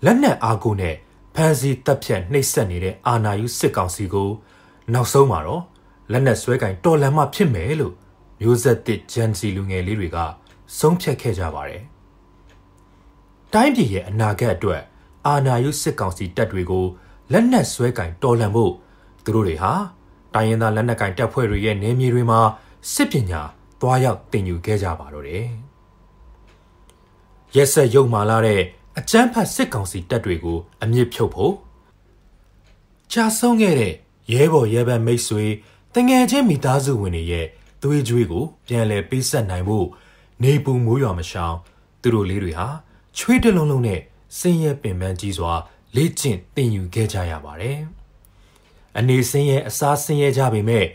[0.06, 0.96] လက်နက်အားကိုနဲ့
[1.36, 4.30] ဖမ်းဆီးတပ်ဖြတ်နှိပ်စက်နေတဲ့အာဏာယူစစ်ကောင်စီကို
[4.94, 5.64] နောက်ဆုံးမှာတော့
[6.12, 7.94] လက်နက်ဆွဲကင်တော်လန်မှဖြစ်မယ်လို့
[8.42, 10.18] မျိုးဆက်တစ်ဂျန်စီလူငယ်လေးတွေက
[10.78, 11.84] ဆုံးဖြတ်ခဲ့ကြပါတယ်။
[13.54, 14.82] တိုင်းပြည်ရဲ့အနာဂတ်အတွက်
[15.28, 16.86] အာဏာယုစစ်ကောင်စီတပ်တွေကို
[17.32, 18.74] လက်နက်ဆွဲကင်တော်လှန်ဖို့
[19.24, 19.74] သူတို့တွေဟာ
[20.34, 22.40] တိုင်းရင်းသားလက်နက်ကင်တပ်ဖွဲ့တွေရဲ့နေမြေတွေမှာ
[22.94, 23.42] စစ်ပညာ
[23.82, 25.48] တွားရောက်တင်ယူခဲ့ကြပါတော့တယ်။
[27.56, 28.62] ရက်ဆက်ရုံမာလာတဲ့
[29.00, 31.54] အကြမ်းဖက်စစ်ကောင်စီတပ်တွေကိုအမြင့်ဖြုတ်ဖို့
[33.12, 33.94] ကြာဆုံးခဲ့တဲ့
[34.34, 35.46] ရဲဘော်ရဲဘက်မိတ်ဆွေ
[35.94, 37.46] တငယ်ချင်းမိသားစုဝင်တွေရဲ့
[37.84, 39.88] သွေးကြွေးကိုပြန်လည်ပေးဆက်နိုင်ဖို့
[40.44, 41.56] နေပူမိုးရွာမရှောင်
[42.02, 42.68] သူတို့လေးတွေဟာ
[43.18, 44.00] ချွေးတလုံးလုံးနဲ့
[44.40, 45.54] စင်ရဲပင်ပန်းကြီးစွာ
[45.96, 47.80] လေ့ကျင့်သင်ယူခဲ့ကြရပါတယ်။
[48.98, 50.86] အနေစင်းရဲ့အစားစင်းရဲကြပေမဲ့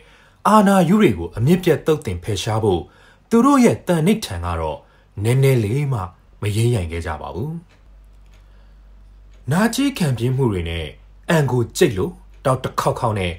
[0.49, 2.83] အာနာယူတွေကိုအမြင့်ပြတ်တုတ်တင်ဖယ်ရှားဖို့
[3.31, 4.79] သူတို့ရဲ့တန်နိဋ္ဌံကတော့
[5.25, 6.01] နည်းနည်းလေးမှ
[6.45, 7.53] မရင်းရိုင်ခဲ့ကြပါဘူး။
[9.53, 10.87] နာကြီးခံပြင်းမှုတွေနဲ့
[11.31, 12.13] အန်ကိုကြိတ်လို့
[12.45, 13.33] တောက်တစ်ခေါက်ခေါက်နဲ့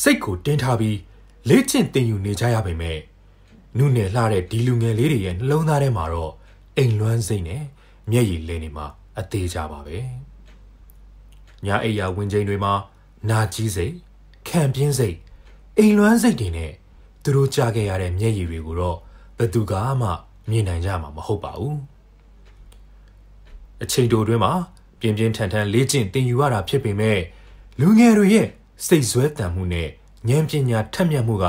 [0.00, 0.98] စိတ်ကိုတင်းထားပြီး
[1.48, 2.98] လေ့ကျင့်သင်ယူနေကြရပေမဲ့
[3.78, 6.32] နုနယ်လှတဲ့ဒီလူငယ်လေးတွေရဲ့နှလုံးသားထဲမှာတော့
[6.76, 7.62] အိမ်လွမ်းစိတ်နဲ့
[8.10, 8.86] မျက်ရည်လင်းနေမှာ
[9.18, 9.98] အသေးကြပါပဲ
[11.66, 12.72] ညာအိယာဝင်ချိန်တွေမှာ
[13.30, 13.94] နာကြီးစိတ်
[14.48, 15.16] ခံပြင်းစိတ်
[15.78, 16.72] အိမ်လွမ်းစိတ်တွေနဲ့
[17.22, 18.96] သူတို့ကြားခဲ့ရတဲ့မျက်ရည်တွေကိုတော့
[19.38, 20.08] ဘယ်သူကမှ
[20.50, 21.78] မြင်နိုင်ကြမှာမဟုတ်ပါဘူး
[23.82, 24.52] အချိန်တိုတွင်းမှာ
[25.00, 27.20] ပြင်းပြင်းထန်ထန်လေ့ကျင့်သင်ယူရတာဖြစ်ပေမဲ့
[27.80, 28.48] လူငယ်တွေရဲ့
[28.86, 29.88] စိတ်ဆွဲတန်မှုနဲ့
[30.28, 31.46] ဉာဏ်ပညာထက်မြက်မှုက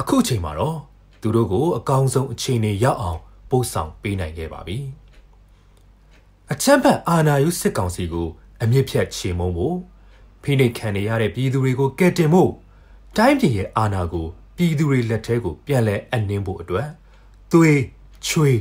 [0.00, 0.78] အခုချိန်မှာတော့
[1.20, 4.78] သူတို့ကိုအကောင်းဆုံးအခြေအနေရောက်အောင်ပို့ဆောင်ပေးနိုင်ခဲ့ပါပြီ။
[6.52, 8.28] အချမ်းဖတ်အာနာယုစစ်ကောင်စီကို
[8.62, 9.76] အမြင့်ဖြတ်ချေမှုန်းဖို့
[10.42, 12.50] ဖိနှိပ်ခံနေရတဲ့ပြည်သူတွေကိုကယ်တင်ဖို့
[13.16, 14.26] တိုင်းပြည်ရဲ့အာဏာကို
[14.56, 16.88] ပြည်သူတွေလက်ထဲကိုပြန်လည်အနှင်းဖို့အတွက်
[17.52, 17.80] သွေး
[18.26, 18.58] ချွေး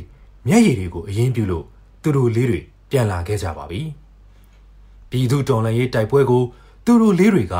[0.48, 1.66] မျက်ရည်တွေကိုအရင်ပြုလို့
[2.02, 2.62] သူတို့လေးတွေ
[2.94, 3.82] ပြန်လာခဲ့ကြပါပြီ။
[5.10, 6.44] ပြည်သူတော်လှန်ရေးတိုက်ပွဲကို
[6.86, 7.56] သူတို့လေးတွေက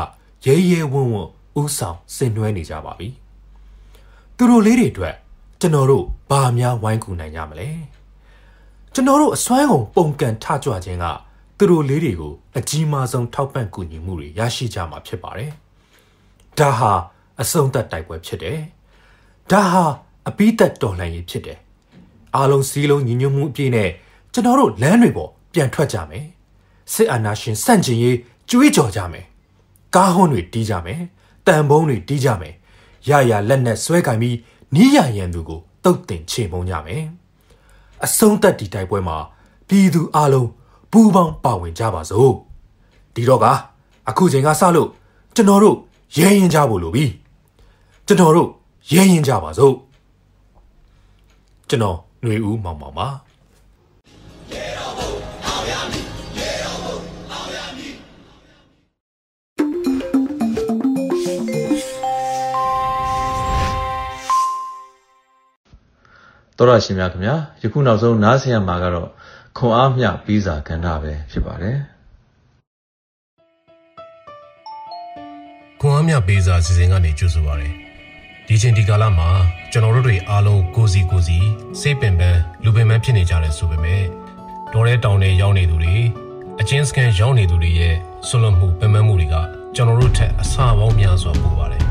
[0.46, 1.28] ရဲရဲဝံ့ဝံ့
[1.60, 3.08] ဥဆောင်ဆင်နွှဲနေကြပါပြီ။
[4.36, 5.14] သူတို့လေးတွေအတွက်
[5.60, 7.68] ကျွန်တော်တို့ဘာများဝိုင်းကူနိုင်ကြမလဲ။
[8.94, 11.06] ကျွန်တော်တို့အစွမ်းကုန်ပုံကန်ထကြွခြင်းက
[11.58, 15.50] သူတို့လေးတွေကိုအကြီးမားဆုံးထောက်ပံ့ကူညီမှုတွေရရှိကြမှာဖြစ်ပါတယ်။
[16.58, 16.92] ဒါဟာ
[17.40, 18.58] အဆုံးသက်တိုက်ပွဲဖြစ်တယ်။
[19.50, 19.84] ဒါဟာ
[20.28, 21.58] အပိသက်တော်လှန်ရေးဖြစ်တယ်။
[22.36, 23.90] အားလုံးစည်းလုံးညီညွတ်မှုအပြည့်နဲ့
[24.34, 26.26] ကျွန်တော်တို့လမ်းတွေပေါ်ပြန်ထွက်ကြမယ်။
[26.92, 28.16] စစ်အာဏာရှင်စန့်ကျင်ရေး
[28.50, 29.24] ကြွေးကြော်ကြမယ်။
[29.94, 31.00] ကားဟွန်းတွေတီးကြမယ်။
[31.46, 32.54] တန်ဘုံတွေတီးကြမယ်။
[33.08, 34.36] ရရလက်နဲ့ဆွဲကင်ပြီး
[34.74, 37.02] နီးရရန်သူကိုတုတ်တင်ချေမှုန်းကြမယ်။
[38.04, 39.16] အဆုံးသက်ဒီတိုက်ပွဲမှာ
[39.68, 40.48] ပြည်သူအလုံး
[40.92, 42.32] ပူးပေါင်းပါဝင်ကြပါစို့။
[43.14, 43.46] ဒီတော့က
[44.08, 44.88] အခုချိန်ကစလို့
[45.34, 45.76] ကျွန်တော်တို့
[46.18, 47.04] ရဲရင်ကြဖို့လိုပြီ။
[48.06, 48.48] ကျွန်တော်တို့
[48.92, 49.74] ရဲရင်ကြပါစို့။
[51.68, 53.08] ကျွန်တော်ຫນွေဦးမောင်မောင်ပါ။
[66.58, 69.08] တော်ရရှင်များခင်ဗျာယခုနောက်ဆုံးနားဆင်ရမှာကတော့
[69.56, 71.76] ခွန်အားမျှပြီးစာကဏ္ဍပဲဖြစ်ပါတယ်
[75.80, 77.74] ခွန်အားမြပေးစာစီစဉ်ကနေကြိုဆိုပါရယ်
[78.46, 79.28] ဒီချိန်ဒီကာလမှာ
[79.72, 81.38] ကျွန်တော်တို့တွေအားလုံးကိုစီကိုစီ
[81.80, 84.02] စိတ်ပင်ပန်းလူပင်ပန်းဖြစ်နေကြတယ်ဆိုပေမဲ့
[84.72, 85.94] တော်ရဲတောင်တွေရောက်နေသူတွေ
[86.60, 87.94] အချင်းစကန်ရောက်နေသူတွေရဲ့
[88.28, 89.34] ဆွလွန်မှုပင်ပန်းမှုတွေက
[89.74, 91.84] ကျွန်တော်တို့ထက်အဆပေါင်းများစွာပိုပါတယ်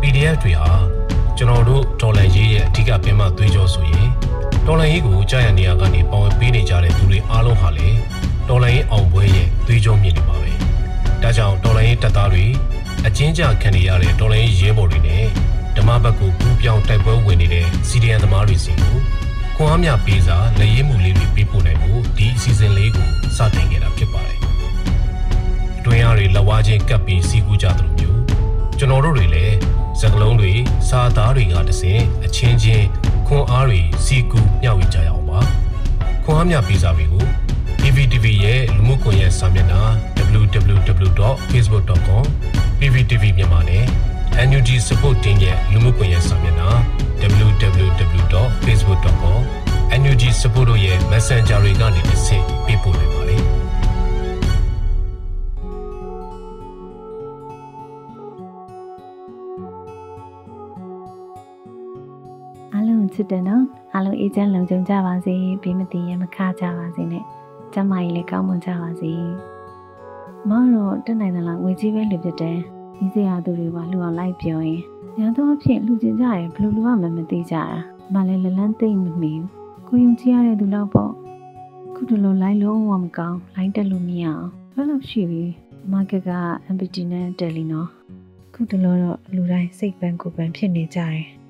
[0.00, 0.70] PDF တွေဟာ
[1.38, 4.08] ကျွန်တော်တို့ဒေါ်လာရေးရဲ့အဓိကပင်မသွေးကြောဆိုရင်
[4.66, 7.88] ဒေါ်လာရေးကိုကြားရနေရကနေပေါဝင်ပေးနေကြတဲ့သူတွေအားလုံးဟာလေ
[8.48, 10.52] ဒေါ်လာရေးအောင်ပွဲရဲ့သွေးကြောမြင့်နေပါပဲ
[11.22, 12.44] ဒါကြောင့်ဒေါ်လာရေးတပ်သားတွေ
[13.06, 15.24] အချင်းကြခံနေရတဲ့ဒေါ်လာရေးရဲဘော်တွေနဲ့
[15.76, 18.96] ဓမ္မဘက်ကိုပူးပြောင်းတိုက်ပွဲဝင်နေတဲ့စီဒီအန်သမားတွေစီကို
[19.56, 24.38] ခွန်အားမြပေးစာလက်ရေးမှုလေးတွေပေးပို့နိုင်ဖို့ဒီအစီအစဉ်လေးကိုစတင်ခဲ့တာဖြစ်ပါတယ်
[25.78, 28.20] အတွင်းအားတွေလက်ဝါးချင်းကပ်ပြီးစီးကူးကြသလိုမျိုး
[28.78, 29.56] ကျွန်တော်တို့တွေလည်း
[30.02, 30.52] စကလုံးတွေ
[30.88, 32.86] စာသားတွေကတစင်အချင်းချင်း
[33.26, 35.40] ခွန်အားတွေစီကူမျှဝေကြရအောင်ပါ
[36.24, 37.24] ခွန်အားမြပေးစာတွေကို
[37.80, 39.82] PVTV ရဲ့လူမှုကွန်ရက်စာမျက်နှာ
[40.32, 42.24] www.facebook.com
[42.78, 43.84] PVTV မြန်မာနဲ့
[44.48, 46.70] NUG Support Team ရဲ့လူမှုကွန်ရက်စာမျက်နှာ
[47.46, 49.40] www.facebook.com
[50.00, 53.21] NUG Support တို့ရဲ့ Messenger တွေကနေတစ်ဆင့်ပေးပို့နိုင်ပါ
[63.14, 67.24] ချစ်တယ်နော်အားလုံးအေးချမ်းလုံခြုံကြပါစေဘေးမတည်ရမခကြပါစေနဲ့
[67.72, 69.12] ကျမ်းမာရေးလည်းကောင်းမွန်ကြပါစေ
[70.48, 72.58] မောင်တော့တက်နိုင်တယ်လားငွေကြီးပဲလူဖြစ်တယ်
[72.96, 74.80] ဒီစရာသူတွေပါလူအောင်လိုက်ပြောရင်
[75.18, 77.64] ညာတော့အဖြစ်လူကျင်ကြရဘယ်လိုလူကမှမသိကြတာ
[78.12, 79.48] မလည်းလလန်းသိမ့်မမီဘူး
[79.88, 81.12] ကိုယုံကြည်ရတဲ့သူတော့ပေါ့
[81.94, 85.44] ခုတလို့လိုက်လုံးဝမကောင်းလိုက်တက်လို့မရအောင်ဘယ်လိုရှိပြီ
[85.92, 86.30] မာကက်က
[86.74, 87.88] MPT နဲ့တယ်လီနော်
[88.54, 91.41] ခုတလောတော့လူတိုင်းစိတ်ပန်းကိုယ်ပန်းဖြစ်နေကြတယ်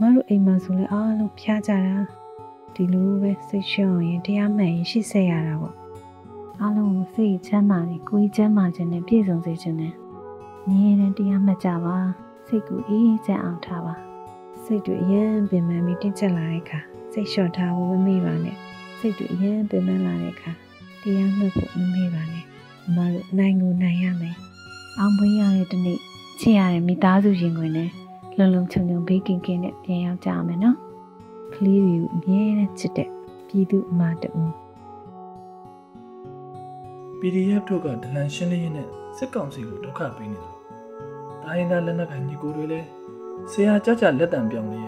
[0.00, 1.96] မတို့အိမ်မှာဆိုလဲအားလုံးဖျားကြတာ
[2.74, 5.74] ဒီလိုပဲစိတ်ရှုံရင်တရားမှန်ရင်ရှိဆက်ရတာပေါ့
[6.60, 9.94] အားလုံးကိုစိတ်ချမ်းသာနေကိုယ်ချမ်းသာခြင်းနဲ့ပြည့်စုံစေခြင်းနဲ့
[10.68, 11.96] ငြင်းရင်တရားမှတ်ကြပါ
[12.46, 13.94] စိတ်ကိုအေးချမ်းအောင်ထားပါ
[14.64, 16.80] စိတ်တွေအရင်ပင်ပန်းပြီးတင်းကျပ်လာတဲ့အခါ
[17.12, 18.56] စိတ်လျှော့ထားဖို့မမေ့ပါနဲ့
[18.98, 20.50] စိတ်တွေအရင်ပင်ပန်းလာတဲ့အခါ
[21.02, 22.44] တရားမှတ်ဖို့မမေ့ပါနဲ့
[22.94, 24.36] မမတို့နိုင်ကိုနိုင်ရမယ်
[24.98, 25.98] အောင်ပွဲရတဲ့တနေ့
[26.40, 27.90] ချစ်ရတဲ့မိသားစုရင်ခွင်နဲ့
[28.38, 30.76] လုံလုံချုံချုံဘေးကင်းကင်းနဲ့ပြန်ရောက်ကြမယ်နော်
[31.54, 33.08] ကလေးတွေကိုအမြဲတမ်းချစ်တဲ့
[33.46, 34.30] ပြည်သူအမတူ
[37.20, 40.58] PDF တို့ကဒလန်ရှင်းလင်းရင်းနဲ့စစ်ကောင်စီကိုဒုက္ခပေးနေတယ်လို့
[41.42, 42.86] ဒါရင်သားလက်နက်ကိုင်ညီကိုတွေလည်း
[43.50, 44.82] ဆရာကြကြလက်တံပြောင်းနေ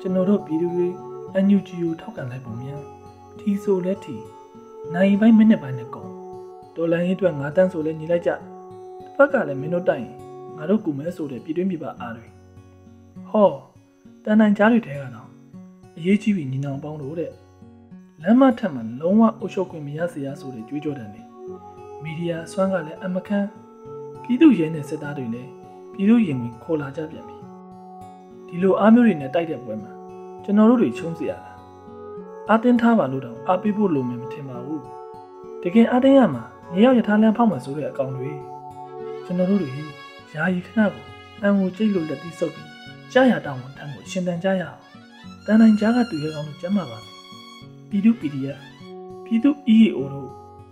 [0.00, 0.88] ကျွန်တော်တို့ပြည်သူတွေ
[1.34, 2.82] အန်ယူဂျီကိုထောက်ခံလိုက်ပုံများ
[3.38, 4.16] ထီဆိုလဲထီ
[4.94, 6.10] နိုင်ပိုင်းမိနစ်ပိုင်းနဲ့ကုန်
[6.76, 8.40] ဒေါ်လာရေးအတွက်9တန်းဆိုလဲညီလိုက်ကြတစ်
[9.16, 10.14] ဖက်ကလည်းမင်းတို့တိုက်ရင်
[10.56, 12.31] ငါတို့ကူမဲဆိုတဲ့ပြည်တွင်းပြည်ပအားတွေ
[13.32, 13.50] ဟော
[14.24, 15.28] တန်တန်ကြားတွေထဲကတော့
[15.96, 17.32] အရေးကြီးပြီးညီနောင်ပေါင်းတို့တဲ့
[18.22, 21.22] လမ်းမထက်မှာလုံးဝအုပ်ချုပ်ခွင့်မရစေရဆိုတဲ့ကြွေးကြော်တယ်လေ
[22.02, 23.48] မီဒီယာအစွမ်းကလည်းအမခန်း
[24.22, 25.50] ပြည်သူရဲနဲ့စစ်သားတွေလည်း
[25.92, 27.36] ပြည်သူရင်ဝင်ခေါ်လာကြပြန်ပြီ
[28.48, 29.92] ဒီလိုအားမျိုးတွေနဲ့တိုက်တဲ့ပွဲမှာ
[30.44, 31.52] ကျွန်တော်တို့တွေချုံးစီရတာ
[32.48, 34.82] အာတင်းထားပါလို့တော့အားပေးဖို့လိုမယ်မထင်ပါဘူး
[35.62, 38.30] တကယ်အာတင်းရမှာမြေရောက်ရထားလမ်းဖောက်မှဆိုတဲ့အကောင်တွေ
[39.24, 39.70] ကျွန်တော်တို့တွေ
[40.34, 41.04] ယာယီခဏကို
[41.42, 42.71] အံကိုကြိတ်လို့လက်ပြီးစုပ်ပြီး
[43.12, 44.78] ကြားရတောင်းဝန်ထမ်းကိုရှင်တန်ကြရအောင်
[45.46, 46.98] တန်တိုင်းကြားကတူရဲကောင်းလို့ကျမ်းပါပါ
[47.88, 48.58] ပြည်သူ PDF
[49.24, 50.28] ပြည်သူ EAO တို့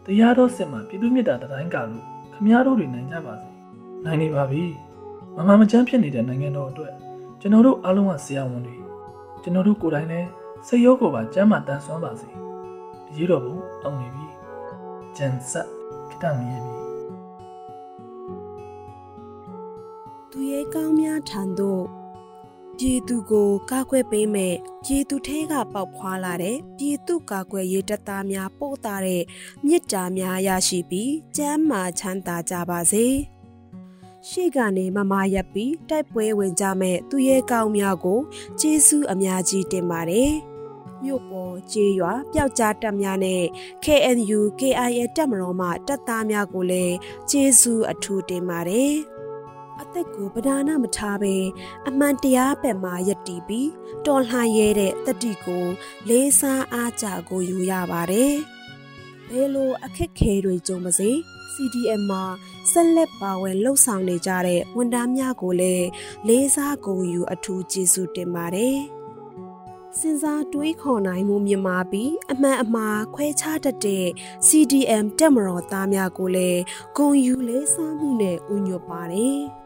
[0.07, 3.49] တရားတော်စစ်မှာပြည်သူမြတ်တာတိုင်းကလို့ခမားတို့တွေနိုင်ကြပါစေ
[4.05, 4.65] နိုင်နေပါပြီ
[5.37, 6.95] မမမချမ်းဖြစ်နေတဲ့နိုင်ငံတော်အတွက်
[7.41, 8.77] ကျွန်တော်တို့အားလုံးကဆရာဝန်တွေ
[9.43, 10.29] ကျွန်တော်တို့ကိုယ်တိုင်လည်း
[10.67, 12.29] စိတ်ရောကိုယ်ပါကျမ်းမာတန်ဆွမ်းပါစေ
[13.09, 14.27] အရေးတော်ပုံအောင်နေပြီ
[15.17, 15.69] ဂျန်ဆက်
[16.11, 16.77] ခတမီရဲ့ပြီ
[20.31, 22.00] သူရဲ့ကောင်းများထံသို့
[22.83, 29.23] ပြည်သူကိုကာကွယ်ပေးမဲ့ပြည်သူထဲကပေါက်ဖွာလာတဲ့ပြည်သူကာကွယ်ရေးတပ်သားများပို့တာတဲ့
[29.67, 33.07] မြစ်တာများရရှိပြီးကျမ်းမာချမ်းသာကြပါစေ
[34.29, 38.21] ရှေ့ကနေမမရက်ပြီးတိုက်ပွဲဝင်ကြမဲ့သူရဲ့ကောင်းများကို
[38.61, 40.33] ကျေးဇူးအများကြီးတင်ပါတယ်
[41.05, 43.43] မြို့ပေါ်ကျေးရွာပျောက်ကြားတပ်များနဲ့
[43.85, 46.95] KNU KIA တပ်မတော်မှတပ်သားများကိုလည်း
[47.31, 49.20] ကျေးဇူးအထူးတင်ပါတယ်
[49.81, 51.37] အသက်ကိုပဒါနမထားဘဲ
[51.89, 53.71] အမှန်တရားဘက်မှယက်တီပြီး
[54.07, 55.65] တော်လှန်ရဲတဲ့တတိကို
[56.09, 58.35] လေးစားအားကြကိုယူရပါတယ်။
[59.29, 61.11] ဘယ်လိုအခက်ခဲတွေကြုံပါစေ
[61.53, 62.25] CDM မှာ
[62.73, 65.87] ဆက်လက်ပါဝင်လှုပ်ဆောင်နေကြတဲ့ဝန်ထမ်းများကိုလည်း
[66.29, 68.79] လေးစားဂုဏ်ယူအထူးကျေးဇူးတင်ပါတယ်။
[69.99, 74.07] စဉ်းစားတွေးခေါ်နိုင်မှုမြင်မာပြီးအမှန်အမှားခွဲခြားတတ်တဲ့
[74.49, 76.61] CDM တက်မတော်သားများကိုလည်း
[76.97, 79.41] ဂုဏ်ယူလေးစားမှုနဲ့ဥညွတ်ပါတယ်။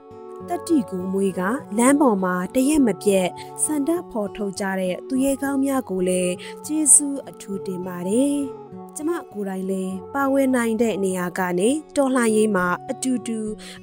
[0.48, 1.40] တတိကူမွေးက
[1.78, 3.28] လမ်းပေါ်မှာတရက်မပြတ်
[3.64, 6.34] စန္ဒဖော်ထုတ်ကြတဲ့သူရဲကောင်းများကိုလည်း
[6.66, 8.36] ကျေးဇူးအထူးတင်ပါတယ်။
[8.96, 13.38] ကျမကိုယ်တိုင်လည်းပါဝင်နိုင်တဲ့နေရာကနေတော်လှန်ရေးမှာအတူတူ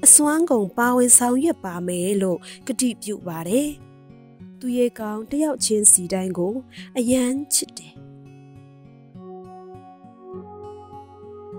[0.06, 3.68] အစွမ်းကုန်ပါဝင်ဆောင်ရွက်ပါမယ်လို့ကတိပြုပါတယ်။
[4.60, 6.54] သူရဲကောင်းတယောက်ချင်းစီတိုင်းကို
[6.98, 7.94] အယမ်းချစ်တယ်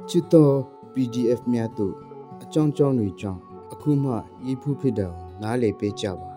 [0.08, 0.54] ချစ်တော်
[0.92, 1.94] PDF များတို့
[2.42, 3.51] အကြောင်းကြောင်းတွေကြောင့်အ
[3.82, 4.12] ခုမှ
[4.46, 6.30] ရေးဖူးဖြစ်တာကိုနားလည်ပေးကြပါ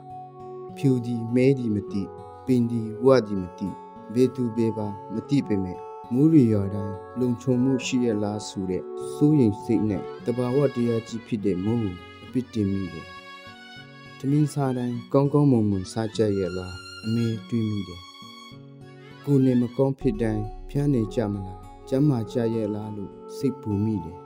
[0.78, 2.04] ဖြူဒီမဲဒီမတိ
[2.46, 3.70] ပင်ဒီဝတ်ဒီမတိ
[4.14, 5.80] ဘေသူဘေပါမတိပေမဲ့
[6.14, 11.80] မူရီရွာတိုင်းလုံခြုံမှုရှိရလားဆိုတဲ့စိုးရိမ်စိတ်နဲ့တဘာဝတရားကြီးဖြစ်တဲ့မုံ
[12.24, 13.08] အပစ်တင်မိတယ်။
[14.20, 18.02] တမင်းစားတိုင်းကောင်းကောင်းမွန်မွန်စားကြရလားအမေတွေးမိတယ်။
[19.26, 24.18] ကိုယ်နဲ့မကောင်းဖြစ်တိုင်းဖျားနေကြမလားကျမ်းမာကြရလားလို့စိတ်ပူမိတယ်။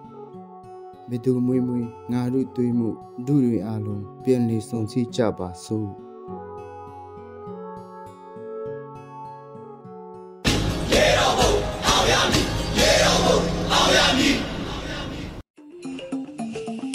[1.10, 2.90] ဘယ်သူမွေးမွေးငါတို့တွေးမှု
[3.28, 5.90] ဒုတွေအလုံးပြန်လည်ဆုံစည်းကြပါစို့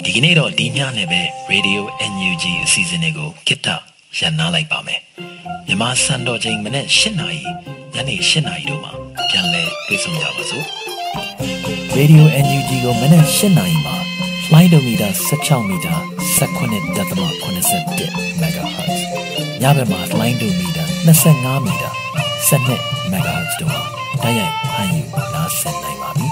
[0.03, 3.67] ဒီကနေ့တော့ဒီညနဲ့ပဲ Radio NUG အစီအစဉ်လေးကိုခਿੱတ
[4.17, 4.99] ရန်နာလိုက်ပါမယ်
[5.67, 7.41] မြန်မာစံတော်ချိန်မနေ့၈နာရီ
[7.93, 8.91] ညနေ၈နာရီတို့မှာ
[9.29, 10.65] ပြန်လည်တွေ့ဆုံကြပါစို့
[11.97, 14.04] Radio NUG ကိုမနေ့၈နာရီမှာ
[14.53, 15.09] လိုင်းဒိုမီတာ
[15.41, 15.93] 16မီတာ
[16.37, 18.99] 19.87 MHz
[19.61, 20.83] ညဘက်မှာလိုင်းဒိုမီတာ
[21.23, 21.89] 25မီတာ
[22.49, 23.81] 17 MHz တို့မှာ
[24.23, 25.01] တိုက်ရိုက်ဖမ်းယူ
[25.33, 26.27] နားဆင်နိုင်ပါပြီ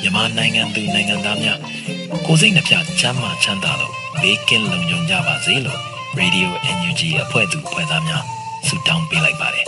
[0.00, 1.58] မြန်မာနိုင်ငံသူနိုင်ငံသားများ
[2.26, 5.80] ကိုယ်စိတ်နှပြချမ်းမာချမ်းသာလို့ဘေးကင်းလုံခြုံကြပါစေလို့
[6.20, 8.24] Radio NUG အဖွဲ့သူအဖွဲ့သားများ
[8.66, 9.66] ဆုတောင်းပေးလိုက်ပါတယ်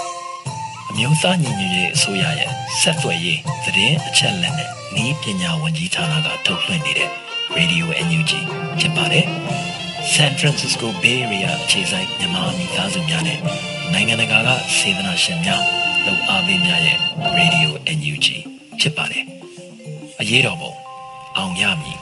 [0.90, 7.10] အမျိုးသားညီညွတ်ရေးအစိုးရရဲ့ဆက်သွယ်ရေးသတင်းအချက်အလက်နဲ့ ဤပညာဝန်ကြီးဌာနကထုတ်လွှင့်နေတဲ့
[7.56, 8.32] Radio NUG
[8.78, 9.26] ဖြစ်ပါတယ်။
[10.12, 13.38] San Francisco Bay Area ခြေဆိုင်မြန်မာမိသားစုများနဲ့
[13.92, 15.62] နိုင်ငံတကာကစေတနာရှင်များ
[16.04, 16.98] လှူအားပေးများရဲ့
[17.38, 18.26] Radio NUG
[18.80, 19.24] ဖြစ်ပါတယ်။
[20.20, 20.72] အရေးတော်ပုံ
[21.36, 21.98] အောင်ရမည်